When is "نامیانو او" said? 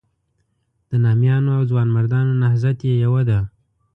1.05-1.61